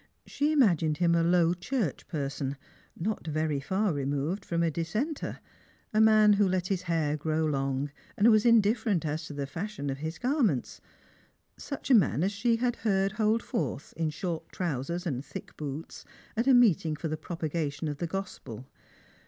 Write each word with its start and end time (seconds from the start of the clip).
She 0.25 0.51
imagined 0.51 0.97
him 0.97 1.13
a 1.13 1.21
Low 1.21 1.53
Church 1.53 2.07
person, 2.07 2.57
not 2.99 3.27
very 3.27 3.59
far 3.59 3.93
removed 3.93 4.43
from 4.43 4.63
a 4.63 4.71
dissenter, 4.71 5.39
a 5.93 6.01
mar 6.01 6.27
who 6.29 6.47
let 6.47 6.69
his 6.69 6.81
hair 6.81 7.15
grow 7.15 7.45
long 7.45 7.91
and 8.17 8.27
was 8.31 8.43
indifferent 8.43 9.05
as 9.05 9.25
to 9.27 9.33
the 9.33 9.45
fashion 9.45 9.91
o. 9.91 9.93
his 9.93 10.17
garments; 10.17 10.81
such 11.55 11.91
a 11.91 11.93
man 11.93 12.23
as 12.23 12.31
she 12.31 12.55
had 12.55 12.77
heard 12.77 13.11
hold 13.11 13.43
forth, 13.43 13.93
in 13.95 14.09
short 14.09 14.51
trousers 14.51 15.05
and 15.05 15.23
thick 15.23 15.55
boots, 15.55 16.03
at 16.35 16.47
a 16.47 16.53
meeting 16.55 16.95
for 16.95 17.07
the 17.07 17.15
propagation 17.15 17.87
of 17.87 17.97
the 17.97 18.07
Gospel. 18.07 18.65